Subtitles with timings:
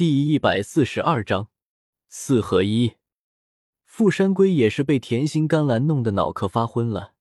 [0.00, 1.48] 第一百四十二章
[2.08, 2.94] 四合一。
[3.84, 7.12] 富山龟也是被甜心甘蓝弄得脑壳发昏了。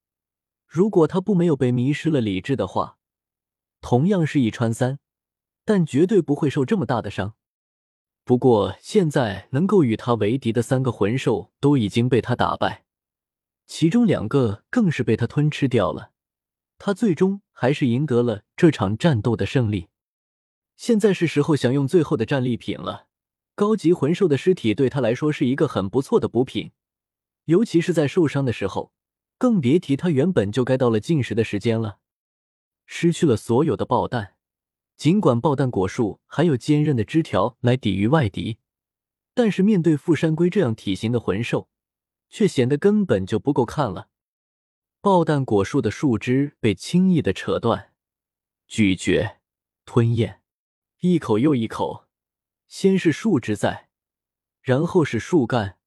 [0.66, 2.97] 如果他不没有被迷失了理智的话，
[3.81, 5.00] 同样是一穿三，
[5.65, 7.34] 但绝对不会受这么大的伤。
[8.23, 12.86] 不过现在能够与他为敌的三个魂兽都已经被他打败，
[13.68, 16.14] 其中两个更是被他吞吃掉了。
[16.77, 19.89] 他最终还是赢得了这场战斗的胜利。
[20.80, 23.07] 现在是时候享用最后的战利品了。
[23.54, 26.71] 高级魂兽的尸体对他来说是一个很不错的补品，
[27.43, 28.93] 尤其是在受伤的时候，
[29.38, 32.00] 更别提他原本就该到了进食的时间了。
[32.86, 34.36] 失去了所有的爆弹，
[34.95, 38.59] 尽管爆弹果树还有坚韧的枝条来抵御外敌，
[39.33, 41.67] 但是面对富山龟这样体型的魂兽，
[42.30, 44.08] 却显得根本就不够看了。
[45.02, 47.91] 爆弹果树的树枝被轻易的扯断、
[48.66, 49.39] 咀嚼、
[49.83, 50.39] 吞咽。
[51.02, 52.08] 一口又一口，
[52.67, 53.88] 先是树枝在，
[54.62, 55.78] 然后是树干，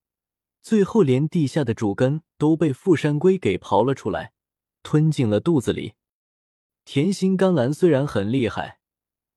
[0.62, 4.32] 最后连地下的主根都被富山龟给刨了出来，
[4.82, 5.96] 吞进了肚子里。
[6.86, 8.78] 甜心甘蓝虽然很厉害，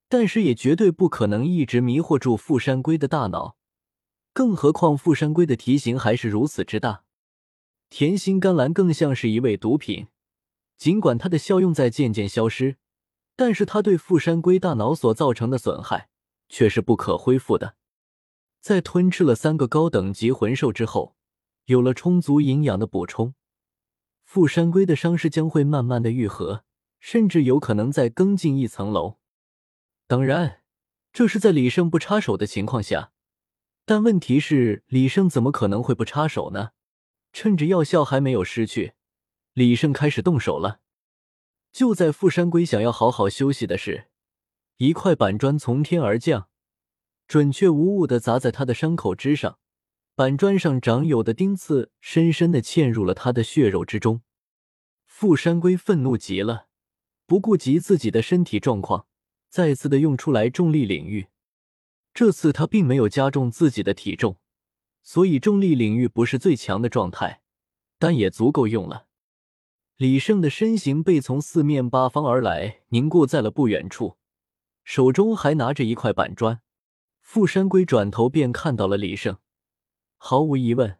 [0.08, 3.58] 但是也绝对不可能一直迷惑住富山龟的大脑，
[4.32, 7.04] 更何况富山龟的体型还是如此之大。
[7.90, 10.06] 甜心甘蓝更像是一味毒品，
[10.78, 12.78] 尽管它的效用在渐渐消失。
[13.36, 16.08] 但是他对富山龟大脑所造成的损害
[16.48, 17.76] 却是不可恢复的。
[18.60, 21.14] 在吞吃了三个高等级魂兽之后，
[21.66, 23.34] 有了充足营养的补充，
[24.24, 26.64] 富山龟的伤势将会慢慢的愈合，
[26.98, 29.18] 甚至有可能再更进一层楼。
[30.08, 30.62] 当然，
[31.12, 33.12] 这是在李胜不插手的情况下。
[33.84, 36.70] 但问题是，李胜怎么可能会不插手呢？
[37.32, 38.94] 趁着药效还没有失去，
[39.52, 40.80] 李胜开始动手了。
[41.76, 44.06] 就在富山龟想要好好休息的时，
[44.78, 46.48] 一块板砖从天而降，
[47.28, 49.58] 准确无误的砸在他的伤口之上。
[50.14, 54.22] 板砖上长有的钉刺深深的嵌入了他的血肉之中。
[55.04, 56.68] 富山龟愤怒极了，
[57.26, 59.06] 不顾及自己的身体状况，
[59.50, 61.26] 再次的用出来重力领域。
[62.14, 64.38] 这次他并没有加重自己的体重，
[65.02, 67.42] 所以重力领域不是最强的状态，
[67.98, 69.05] 但也足够用了。
[69.96, 74.18] 李胜的身形被从四面八方而来凝固在了不远处，
[74.84, 76.60] 手中还拿着一块板砖。
[77.22, 79.38] 富山龟转头便看到了李胜，
[80.18, 80.98] 毫无疑问，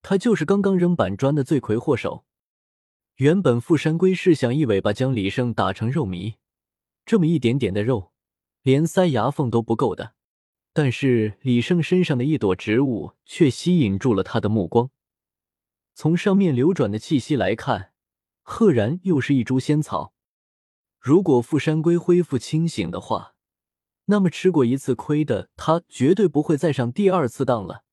[0.00, 2.24] 他就是刚刚扔板砖的罪魁祸首。
[3.16, 6.36] 原本富山龟是想一尾巴将李胜打成肉糜，
[7.04, 8.12] 这么一点点的肉，
[8.62, 10.14] 连塞牙缝都不够的。
[10.72, 14.88] 但是李胜身上的一朵植物却吸引住了他的目光，
[15.94, 17.91] 从上面流转的气息来看。
[18.42, 20.12] 赫然又是一株仙草。
[21.00, 23.34] 如果富山龟恢复清醒的话，
[24.04, 27.84] 那么吃过一次亏的他绝对不会再上第二次当了。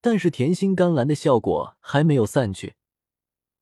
[0.00, 2.76] 但是甜心甘蓝的效果还没有散去，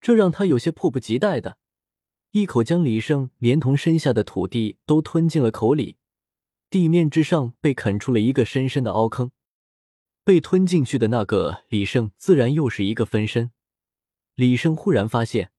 [0.01, 1.59] 这让他有些迫不及待的
[2.31, 5.97] 一口将李胜连同身下的土地都吞进了口里。
[6.71, 9.33] 地面之上被啃出了一个深深的凹坑，
[10.23, 13.50] 被吞进去的那个李胜自然又是一个分身。
[14.35, 15.50] 李胜忽然发现。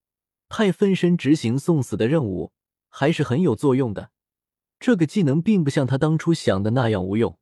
[0.49, 2.51] 派分身执行送死的任务
[2.89, 4.11] 还是很有作用的。
[4.79, 7.37] 这个技能并不像他当初想的那样无用，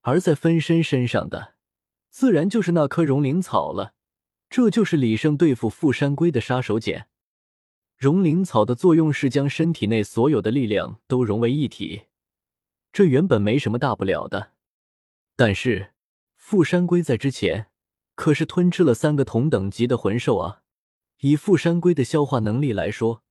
[0.00, 1.54] 而在分身身上的，
[2.10, 3.94] 自然就是那颗融灵草了。
[4.50, 7.06] 这就是李胜对付富山龟的杀手锏。
[7.96, 12.06] 融灵草的作用是将身体内所有的力量都融为一体，
[12.92, 14.52] 这原本没什么大不了的。
[15.36, 15.92] 但是
[16.34, 17.68] 富山龟在之前
[18.14, 20.62] 可是吞吃了三个同等级的魂兽啊！
[21.24, 23.22] 以富山龟的消化能力来说，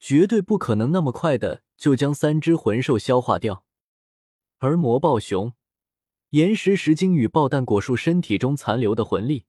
[0.00, 3.64] 绝对不可能那么快的就将三只魂兽消化掉。
[4.58, 5.52] 而魔暴熊、
[6.30, 9.44] 岩石石精与爆弹果树身体中残留的魂力，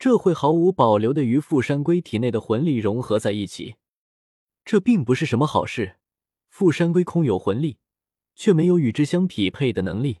[0.00, 3.76] 这会毫无保留的与富山龟体内的魂力融合在一起。
[4.64, 5.98] 这并不是什么好事。
[6.48, 7.78] 富山龟空有魂力，
[8.34, 10.18] 却没有与之相匹配的能力，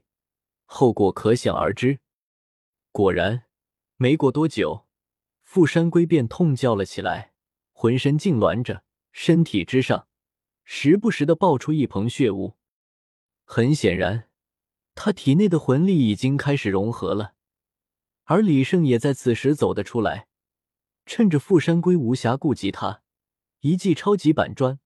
[0.66, 1.98] 后果可想而知。
[2.92, 3.46] 果然，
[3.96, 4.85] 没过多久。
[5.46, 7.32] 富山龟便痛叫了起来，
[7.72, 8.82] 浑身痉挛着，
[9.12, 10.08] 身体之上
[10.64, 12.56] 时不时的爆出一蓬血雾。
[13.44, 14.28] 很显然，
[14.96, 17.34] 他体内的魂力已经开始融合了。
[18.24, 20.26] 而李胜也在此时走了出来，
[21.06, 23.02] 趁着富山龟无暇顾及他，
[23.60, 24.80] 一记超级板砖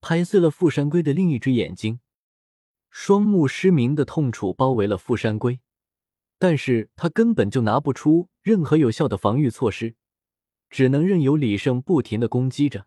[0.00, 2.00] 拍碎了富山龟的另一只眼睛。
[2.90, 5.58] 双目失明的痛楚包围了富山龟，
[6.38, 9.96] 但是他根本就拿不出任何有效的防御措施。
[10.72, 12.86] 只能任由李胜不停的攻击着。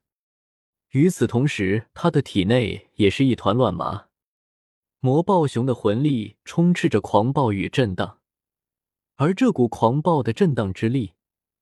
[0.89, 4.07] 与此同时，他的体内也是一团乱麻。
[4.99, 8.19] 魔暴熊的魂力充斥着狂暴与震荡，
[9.17, 11.13] 而这股狂暴的震荡之力，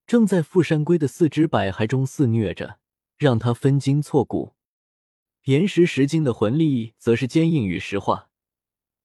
[0.08, 2.80] 正在富山龟的四肢百骸中肆虐着，
[3.18, 4.54] 让他分筋错骨。
[5.44, 8.30] 岩石石晶的魂力则是坚硬与石化，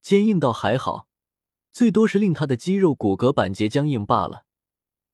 [0.00, 1.08] 坚硬倒还好，
[1.72, 4.44] 最多是令他的肌肉骨骼板结僵硬罢了。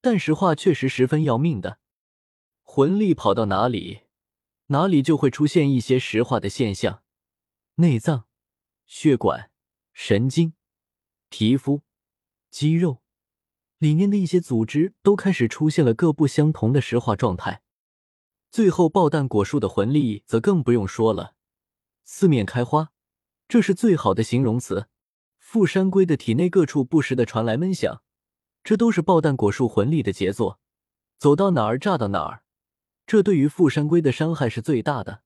[0.02, 1.78] 但石化确实十分要命的，
[2.76, 4.00] 魂力跑到哪里，
[4.66, 7.04] 哪里就会出现一些石化的现象。
[7.76, 8.24] 内脏、
[8.84, 9.52] 血管、
[9.92, 10.54] 神经、
[11.28, 11.82] 皮肤、
[12.50, 13.00] 肌肉
[13.78, 17.62] 里面的一些组织都开始出现了各不相同的石化状态。
[18.50, 21.36] 最后，爆弹果树的魂力则更不用说了，
[22.02, 22.90] 四面开花，
[23.46, 24.88] 这是最好的形容词。
[25.38, 28.02] 富山龟的体内各处不时的传来闷响。
[28.64, 30.58] 这都是爆弹果树魂力的杰作，
[31.18, 32.42] 走到哪儿炸到哪儿，
[33.06, 35.22] 这对于富山龟的伤害是最大的。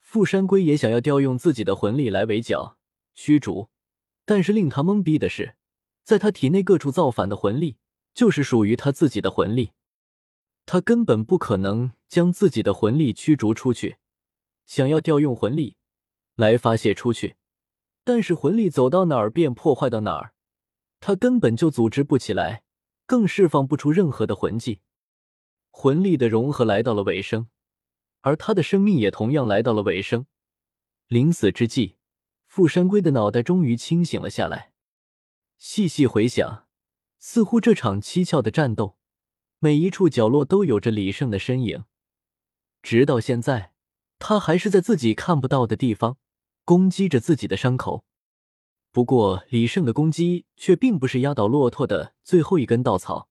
[0.00, 2.78] 富山龟也想要调用自己的魂力来围剿
[3.14, 3.68] 驱逐，
[4.24, 5.56] 但是令他懵逼的是，
[6.02, 7.76] 在他体内各处造反的魂力
[8.14, 9.72] 就是属于他自己的魂力，
[10.66, 13.96] 他根本不可能将自己的魂力驱逐出去。
[14.66, 15.76] 想要调用魂力
[16.36, 17.36] 来发泄出去，
[18.02, 20.32] 但是魂力走到哪儿便破坏到哪儿。
[21.00, 22.62] 他根本就组织不起来，
[23.04, 24.80] 更释放不出任何的魂技，
[25.76, 27.48] 魂力的融合来到了尾声，
[28.20, 30.24] 而他的生命也同样来到了尾声。
[31.08, 31.96] 临死之际，
[32.46, 34.72] 富山龟的脑袋终于清醒了下来。
[35.58, 36.68] 细细回想，
[37.18, 38.96] 似乎这场蹊跷的战斗，
[39.58, 41.84] 每一处角落都有着李胜的身影。
[42.80, 43.72] 直到现在，
[44.20, 46.16] 他还是在自己看不到的地方
[46.64, 48.04] 攻击着自己的伤口。
[48.92, 53.28] 不过，李胜的攻击却并不是压倒骆驼的最后一根稻草，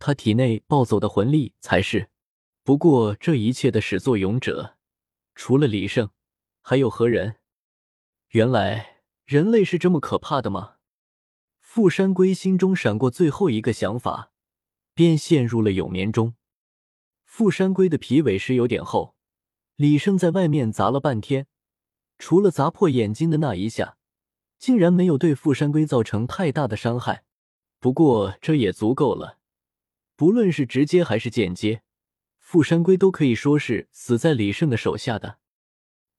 [0.00, 2.08] 他体内暴走的魂力才是。
[2.64, 4.76] 不过，这一切的始作俑者，
[5.34, 6.10] 除了李胜，
[6.62, 7.36] 还有何人？
[8.30, 10.76] 原来，人类是这么可怕的吗？
[11.60, 14.32] 富山龟心中闪过最后一个想法，
[14.94, 16.34] 便陷入了永眠中。
[17.24, 19.14] 富山龟的皮尾是有点厚，
[19.76, 21.46] 李胜在外面砸了半天，
[22.18, 23.98] 除了砸破眼睛的那一下。
[24.58, 27.24] 竟然没有对富山龟造成太大的伤害，
[27.78, 29.39] 不过这也足够了。
[30.20, 31.80] 不论是直接还是间接，
[32.38, 35.38] 富山龟都可以说是死在李胜的手下的。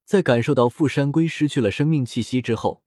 [0.06, 2.82] 在感受到富山龟失去了生命气息之后，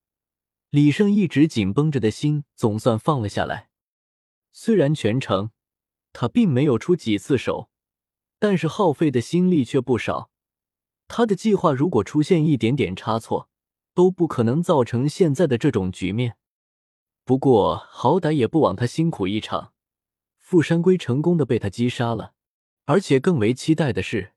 [0.70, 3.68] 李胜一直紧绷着的心总算放了下来。
[4.50, 5.52] 虽然全程
[6.12, 7.70] 他并没有出几次手，
[8.40, 10.32] 但是耗费的心力却不少。
[11.06, 13.48] 他的计划如果出现一点点差错，
[13.94, 16.36] 都不可能造成现在的这种局面。
[17.24, 19.73] 不过好歹也不枉他辛苦一场，
[20.44, 22.34] 富山龟成功的被他击杀了。
[22.84, 24.34] 而且更为期待的是，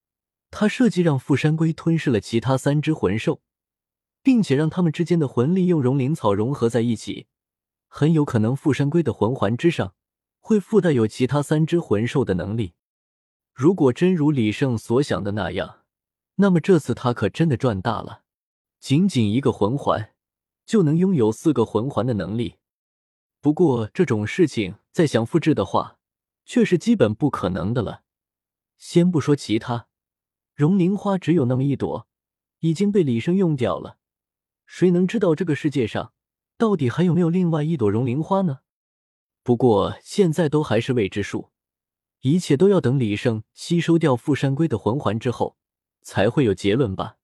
[0.49, 3.41] 他设计让富山龟吞噬了其他三只魂兽，
[4.23, 7.27] 并且让他们之间的魂力用融灵草融合在一起。
[7.89, 9.95] 很有可能富山龟的魂环之上
[10.39, 12.75] 会附带有其他三只魂兽的能力。
[13.53, 15.79] 如果真如李胜所想的那样，
[16.35, 18.21] 那么这次他可真的赚大了。
[18.79, 20.13] 仅仅一个魂环
[20.65, 22.55] 就能拥有四个魂环的能力，
[23.41, 25.96] 不过这种事情再想复制的话，
[26.47, 28.03] 却是基本不可能的了。
[28.77, 29.89] 先不说其他，
[30.55, 32.07] 荣灵花只有那么一朵，
[32.59, 33.97] 已经被李生用掉了。
[34.65, 36.13] 谁能知道这个世界上
[36.57, 38.59] 到底还有没有另外一朵荣灵花呢？
[39.43, 41.51] 不过现在都还是未知数，
[42.21, 45.57] 一切都要等李胜吸收掉富山龟的魂环之后，
[46.01, 47.16] 才会有结论吧。